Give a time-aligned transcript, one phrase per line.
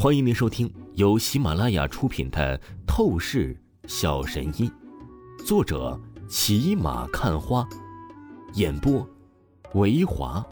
[0.00, 2.56] 欢迎您收听由喜马拉雅出品的
[2.86, 4.70] 《透视小神医》，
[5.44, 7.68] 作者骑马看花，
[8.54, 9.04] 演播
[9.74, 10.46] 维华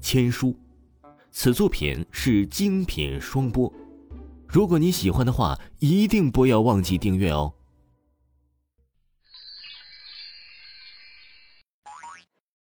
[0.00, 0.52] 千书。
[1.30, 3.72] 此作品是精品双播。
[4.48, 7.54] 如果你喜欢的话，一定不要忘记订阅哦。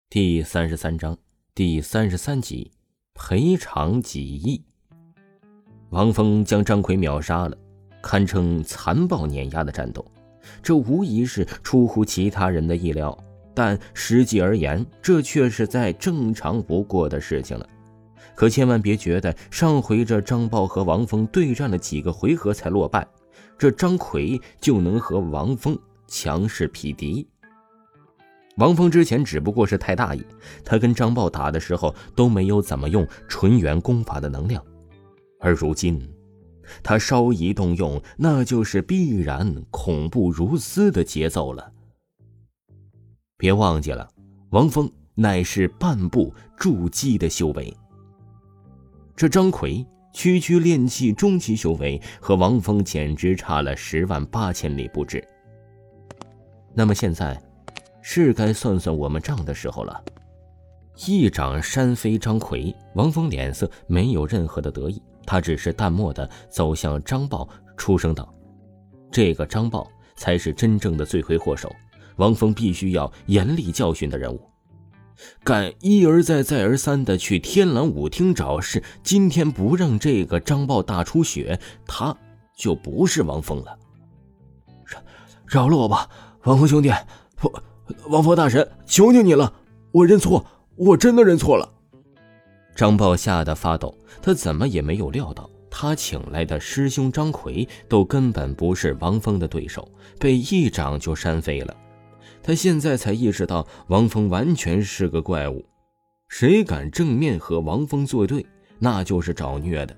[0.07, 1.17] 第三十三章
[1.55, 2.71] 第三十三集，
[3.15, 4.68] 赔偿几亿。
[5.89, 7.57] 王峰将张奎秒杀了，
[8.01, 10.05] 堪称残暴碾压的战斗，
[10.61, 13.17] 这无疑是出乎其他人的意料，
[13.55, 17.67] 但实际而言，这却是再正常不过的事情了。
[18.35, 23.05] 可千万别觉得上回这张豹和王峰对战了几个回合才落败，
[23.57, 27.27] 这张奎就能和王峰强势匹敌。
[28.57, 30.23] 王峰之前只不过是太大意，
[30.63, 34.63] 他跟张豹打的时候都没有怎么用纯元功法的能量。
[35.39, 36.07] 而如今，
[36.83, 41.71] 他稍一动用，那就是必然恐怖如斯的节奏了。
[43.37, 44.07] 别忘记了，
[44.51, 47.73] 王峰乃是半步筑基的修为。
[49.15, 55.25] 这张奎区区炼气中期修为，和王峰简直差了十万八千里不止。
[56.73, 57.41] 那么现在，
[58.01, 60.03] 是该算算我们账的时候了。
[61.07, 65.01] 一掌扇飞张奎，王峰脸色没有任何的得意。
[65.25, 68.33] 他只是淡漠的走向张豹，出声道
[69.11, 71.73] ：“这个张豹才是真正的罪魁祸首，
[72.17, 74.41] 王峰必须要严厉教训的人物。
[75.43, 82.15] 敢一而再、再而三的去天蓝舞厅找事，今天不让这个张豹大出血，他
[82.55, 83.77] 就不是王峰了。
[84.85, 85.01] 饶
[85.45, 86.09] 饶了我吧，
[86.43, 87.63] 王峰兄弟，王
[88.09, 89.53] 王峰大神，求求你了，
[89.91, 91.73] 我认错，我真的认错了。”
[92.79, 99.85] 张豹吓得发抖，他怎么也没有料到，他请来的师兄张奎都根本不是王峰的对手，
[100.17, 101.75] 被一掌就扇飞了。
[102.41, 105.61] 他现在才意识到，王峰完全是个怪物，
[106.29, 108.45] 谁敢正面和王峰作对，
[108.79, 109.93] 那就是找虐的。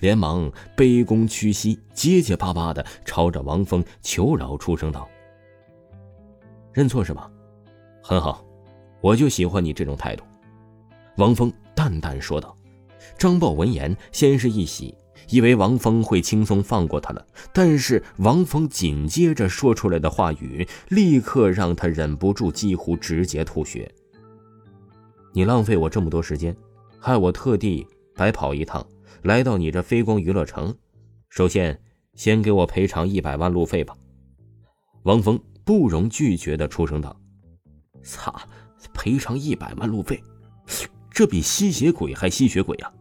[0.00, 5.08] 连忙卑躬屈膝，结结巴巴的朝着王峰求饶，出声道
[6.74, 7.30] ：“认错是吧？
[8.02, 8.44] 很好，
[9.00, 10.24] 我就喜欢你这种态度。”
[11.18, 11.52] 王峰。
[11.86, 12.56] 淡淡说道
[13.16, 14.92] ：“张豹闻言，先是一喜，
[15.28, 17.24] 以为王峰会轻松放过他了。
[17.52, 23.88] 但是王峰紧接着说出来的话语，立刻让他忍不住几乎直接吐血。
[25.32, 26.56] 你浪费我这么多时间，
[26.98, 27.86] 害我特地
[28.16, 28.84] 白跑一趟，
[29.22, 30.74] 来到你这飞光娱乐城。
[31.28, 31.80] 首先，
[32.14, 33.96] 先给我赔偿一百万路费吧。”
[35.04, 37.16] 王峰不容拒绝的出声道
[38.02, 38.34] ：“操，
[38.92, 40.20] 赔偿一百万路费！”
[41.16, 42.92] 这比吸血鬼还吸血鬼啊！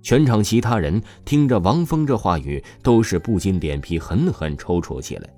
[0.00, 5.28] 全场其他人听着王峰这话语，都是不禁脸皮狠狠抽搐起来。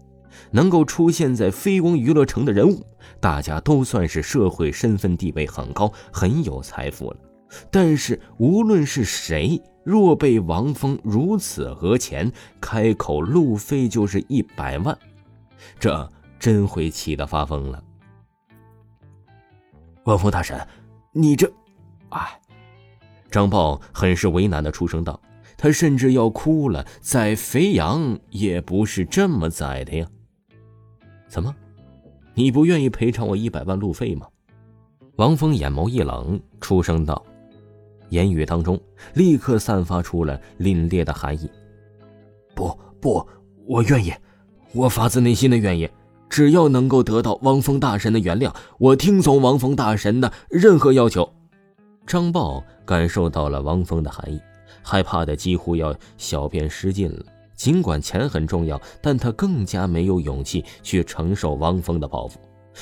[0.52, 2.86] 能够出现在飞光娱乐城的人物，
[3.18, 7.16] 大家都算是社会身份地位很高、很有财富了。
[7.68, 12.30] 但是无论是谁，若被王峰如此讹钱，
[12.60, 14.96] 开口路费就是一百万，
[15.80, 17.82] 这真会气得发疯了。
[20.04, 20.56] 王峰大神。
[21.12, 21.50] 你这，
[22.10, 22.40] 哎，
[23.30, 25.20] 张豹很是为难的出声道
[25.58, 30.06] ：“他甚至要哭了，宰肥羊也不是这么宰的呀。”
[31.28, 31.54] 怎么，
[32.34, 34.26] 你不愿意赔偿我一百万路费吗？
[35.16, 37.24] 王峰眼眸一冷，出声道，
[38.10, 38.80] 言语当中
[39.14, 41.50] 立刻散发出了凛冽的寒意
[42.54, 43.26] ：“不不，
[43.66, 44.12] 我愿意，
[44.72, 45.88] 我发自内心的愿意。”
[46.30, 51.28] 只要能够得到王峰大神的原谅，我听从王峰大神的任何要求。
[52.06, 54.40] 张豹感受到了王峰的寒意，
[54.82, 57.24] 害怕的几乎要小便失禁了。
[57.56, 62.40] 尽管钱很重要，但他更加没有勇气去承受王峰的报复。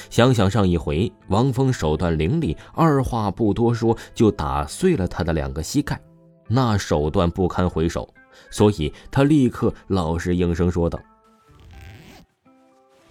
[0.09, 5.99] 想想上一回，王峰手段凌厉，二话不多说就打碎了他的两个膝盖，
[6.47, 8.09] 那手段不堪回首，
[8.51, 11.01] 所以他立刻老实应声说道。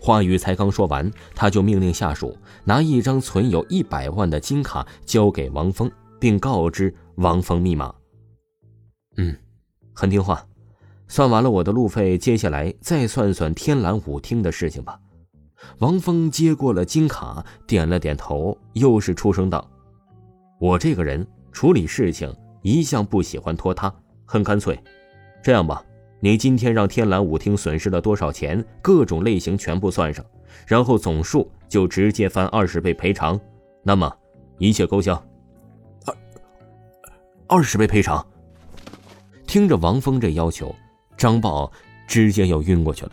[0.08, 2.34] 话语才刚说完，他就命令下属
[2.64, 7.94] 拿一张存有一百万的金卡交给王峰，并告知王峰密码。
[9.18, 9.36] 嗯，
[9.94, 10.42] 很听话。
[11.10, 14.98] 算完了我的路费，接下来再算算天蓝舞厅的事情吧。
[15.80, 19.70] 王峰接过了金卡，点了点头，又是出声道
[20.58, 23.94] ：“我这个人处理事情一向不喜欢拖沓，
[24.24, 24.82] 很干脆。
[25.44, 25.84] 这样吧。”
[26.20, 28.64] 你今天让天蓝舞厅损失了多少钱？
[28.82, 30.26] 各种类型全部算上，
[30.66, 33.40] 然后总数就直接翻二十倍赔偿，
[33.84, 34.12] 那么
[34.58, 35.14] 一切勾销。
[36.06, 36.16] 二
[37.48, 38.26] 二十倍赔偿。
[39.46, 40.76] 听着王峰这要求，
[41.16, 41.72] 张豹
[42.08, 43.12] 直接要晕过去了。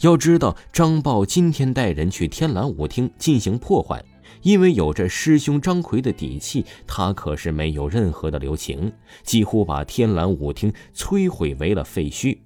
[0.00, 4.04] 要知道，张豹今天带人去天蓝舞厅进行破坏，
[4.42, 8.92] 因为有着师兄张奎的底气，他可是没有任何的留情，
[9.22, 12.38] 几乎把天蓝舞厅摧毁为了废墟。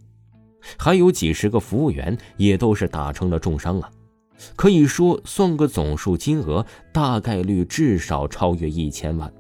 [0.77, 3.91] 还有几十个服务员也都是打成了重伤啊！
[4.57, 9.33] 可以说，算个总数金额，大概率至少超越一千万，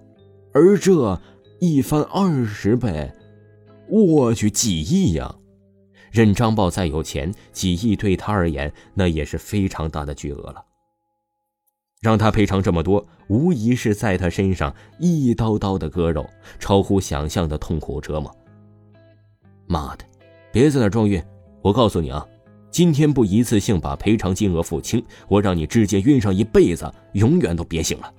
[0.52, 1.20] 而这
[1.58, 3.12] 一翻二十倍，
[3.88, 5.34] 我去几亿呀！
[6.10, 10.64] 任张豹再有钱，几亿对他而言那也是非常大的巨额了。
[12.00, 18.34] 让他赔偿这么多，无疑是在他身上一刀刀的割肉，超乎想象的痛苦折磨。
[19.66, 20.04] 妈的，
[20.50, 21.22] 别在那装晕！
[21.60, 22.26] 我告诉你啊，
[22.70, 28.10] 今天不一次性把赔偿金额付清，我让你直接晕上一辈子，永远都别醒了。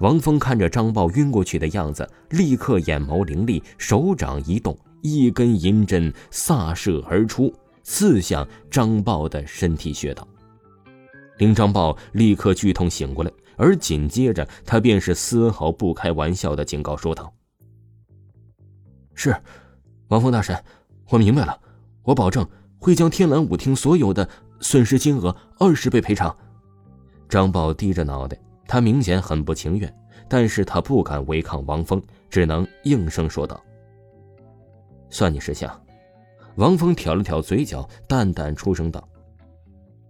[0.00, 4.76] 王峰看着张豹晕过去的样子，立刻眼眸凌厉，手掌一动。
[5.02, 7.54] 一根银针飒射而出，
[7.84, 10.26] 刺向张豹的身体穴道。
[11.38, 17.32] 令张豹立刻剧痛醒过来，而紧接着他便是丝毫不开玩笑的警告说道
[19.14, 19.34] ：“是，
[20.08, 20.62] 王峰大神，
[21.10, 21.58] 我明白了，
[22.02, 22.46] 我保证
[22.78, 24.28] 会将天蓝舞厅所有的
[24.60, 26.36] 损失金额二十倍赔偿。”
[27.28, 29.94] 张豹低着脑袋，他明显很不情愿，
[30.28, 33.62] 但是他不敢违抗王峰，只能应声说道。
[35.10, 35.70] 算你识相，
[36.56, 39.06] 王峰挑了挑嘴角，淡淡出声道：“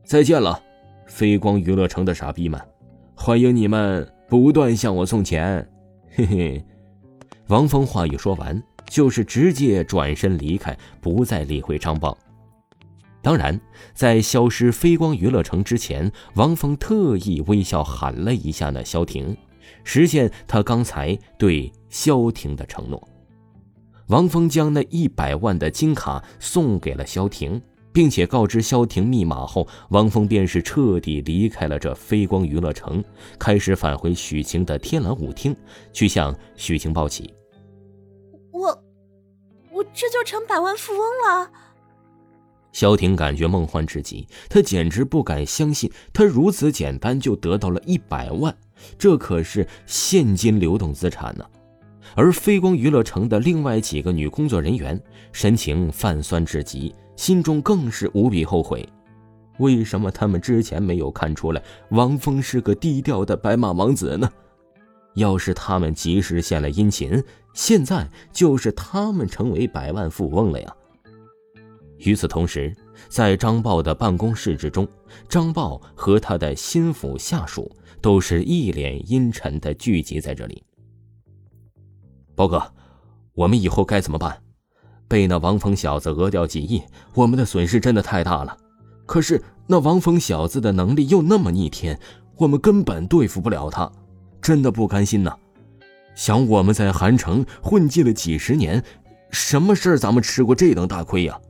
[0.05, 0.63] 再见了，
[1.09, 2.61] 飞光娱乐城的傻逼们，
[3.15, 5.69] 欢迎你们不断向我送钱。
[6.15, 6.65] ”嘿嘿。
[7.49, 12.17] 王峰话一说完，就是直接转身离开，不再理会张豹。
[13.23, 13.59] 当然，
[13.95, 19.35] 在消失飞光娱乐城之前，王峰特意微笑喊了一下那萧婷，
[19.83, 23.09] 实现他刚才对萧婷的承诺。
[24.09, 27.61] 王峰将那一百万的金卡送给了萧婷，
[27.93, 33.03] 并且告知萧婷密码后，王峰便是彻底离开了这飞光娱乐城，
[33.39, 35.57] 开始返回许晴的天蓝舞厅，
[35.93, 37.33] 去向许晴报喜。
[38.53, 38.69] 我，
[39.73, 41.51] 我这就成百万富翁了。
[42.73, 48.57] 萧婷感觉梦幻至极，她简直不敢相信，她如此简单就得到了一百万，
[48.99, 51.45] 这可是现金流动资产呢。
[52.15, 55.01] 而飞光娱乐城的另外几个女工作人员
[55.33, 58.89] 神情泛酸至极，心中更是无比后悔。
[59.59, 64.31] 为什么他们之前没有看出来王峰是个低调的白马王子呢？
[65.15, 67.21] 要是他们及时献了殷勤，
[67.53, 70.73] 现在就是他们成为百万富翁了呀！
[71.99, 72.73] 与此同时，
[73.09, 74.87] 在张豹的办公室之中，
[75.29, 77.69] 张豹和他的心腹下属
[78.01, 80.63] 都是一脸阴沉的聚集在这里。
[82.39, 82.63] 包哥，
[83.35, 84.41] 我们以后该怎么办？
[85.09, 86.81] 被那王峰小子讹掉几亿，
[87.13, 88.57] 我们的损失真的太大了。
[89.07, 91.99] 可是那王峰小子的能力又那么逆天，
[92.37, 93.91] 我们根本对付不了他，
[94.41, 95.37] 真的不甘心呐！
[96.15, 98.81] 想我们在韩城混迹了几十年，
[99.33, 101.41] 什么事儿咱们吃过这等大亏呀？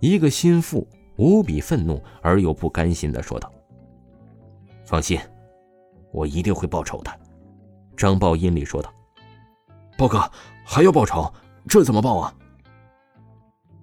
[0.00, 3.52] 一个心腹无比愤怒而又不甘心的说道
[4.82, 5.20] ：“放心，
[6.10, 7.10] 我一定会报仇的。”
[7.98, 8.90] 张豹阴里说道。
[10.00, 10.18] 豹哥
[10.64, 11.30] 还要报仇，
[11.68, 12.34] 这怎么报啊？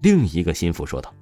[0.01, 1.13] 另一个心腹说道：“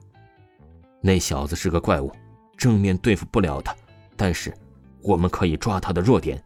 [1.04, 2.10] 那小子是个怪物，
[2.56, 3.76] 正面对付不了他，
[4.16, 4.58] 但是
[5.02, 6.42] 我们可以抓他的弱点。”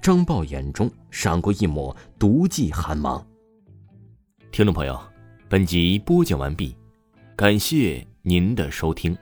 [0.00, 3.26] 张豹眼中闪过一抹毒计寒芒。
[4.52, 4.96] 听众朋友，
[5.48, 6.76] 本集播讲完毕，
[7.34, 9.18] 感谢您的收听。